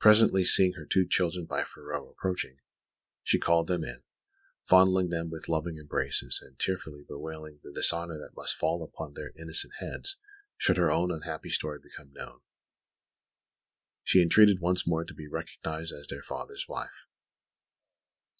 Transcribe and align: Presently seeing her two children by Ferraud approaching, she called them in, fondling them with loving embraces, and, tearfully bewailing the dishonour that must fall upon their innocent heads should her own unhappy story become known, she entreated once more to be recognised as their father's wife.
Presently 0.00 0.44
seeing 0.44 0.72
her 0.72 0.84
two 0.84 1.06
children 1.06 1.46
by 1.46 1.62
Ferraud 1.62 2.10
approaching, 2.10 2.58
she 3.22 3.38
called 3.38 3.68
them 3.68 3.84
in, 3.84 4.02
fondling 4.64 5.10
them 5.10 5.30
with 5.30 5.48
loving 5.48 5.76
embraces, 5.78 6.40
and, 6.42 6.58
tearfully 6.58 7.04
bewailing 7.06 7.60
the 7.62 7.70
dishonour 7.70 8.18
that 8.18 8.34
must 8.34 8.56
fall 8.56 8.82
upon 8.82 9.14
their 9.14 9.30
innocent 9.38 9.74
heads 9.78 10.16
should 10.56 10.76
her 10.76 10.90
own 10.90 11.12
unhappy 11.12 11.50
story 11.50 11.78
become 11.78 12.12
known, 12.12 12.40
she 14.02 14.20
entreated 14.20 14.58
once 14.58 14.88
more 14.88 15.04
to 15.04 15.14
be 15.14 15.28
recognised 15.28 15.92
as 15.92 16.08
their 16.08 16.22
father's 16.24 16.66
wife. 16.66 17.06